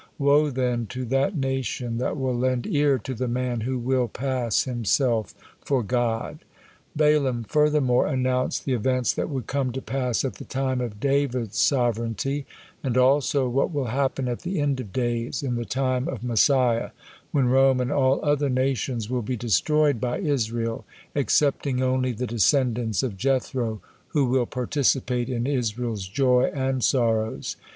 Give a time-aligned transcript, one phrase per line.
[0.17, 4.63] Woe then to that nation that will lend ear to the man who will pass
[4.63, 6.39] himself for God."
[6.95, 11.59] Balaam furthermore announced the events that would come to pass at the time of David's
[11.59, 12.47] sovereignty;
[12.83, 16.89] and also what will happen at the end of days, in the time of Messiah,
[17.31, 20.83] when Rome and all other nations will be destroyed by Israel,
[21.15, 27.55] excepting only the descendants of Jethro, who will participate in Israel's joy and sorrows.